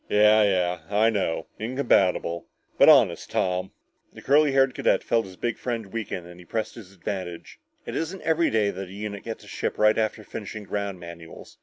"Yeah 0.09 0.41
yeah 0.41 0.79
I 0.89 1.11
know 1.11 1.45
incompatible 1.59 2.47
but 2.79 2.89
honest, 2.89 3.29
Tom" 3.29 3.69
The 4.13 4.23
curly 4.23 4.51
haired 4.51 4.73
cadet 4.73 5.03
felt 5.03 5.25
his 5.27 5.35
big 5.35 5.59
friend 5.59 5.93
weaken 5.93 6.25
and 6.25 6.39
he 6.39 6.45
pressed 6.47 6.73
his 6.73 6.91
advantage. 6.91 7.59
"It 7.85 7.95
isn't 7.95 8.23
every 8.23 8.49
day 8.49 8.71
that 8.71 8.89
a 8.89 8.93
unit 8.93 9.21
gets 9.23 9.43
a 9.43 9.47
ship 9.47 9.77
right 9.77 9.99
after 9.99 10.23
finishing 10.23 10.63
ground 10.63 10.99
manuals. 10.99 11.59